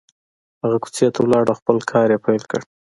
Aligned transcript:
هغه 0.61 0.77
کوڅې 0.83 1.07
ته 1.15 1.19
ولاړ 1.21 1.45
او 1.51 1.55
خپل 1.61 1.77
کار 1.91 2.07
يې 2.13 2.17
پيل 2.25 2.41
کړ. 2.51 2.61